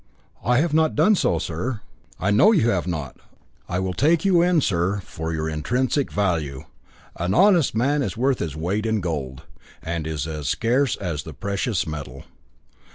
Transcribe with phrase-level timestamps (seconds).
[0.43, 1.81] "I have not done so, sir."
[2.19, 3.17] "I know you have not.
[3.69, 6.63] I will take you in, sir, for your intrinsic value.
[7.17, 9.43] An honest man is worth his weight in gold,
[9.79, 12.23] and is as scarce as the precious metal."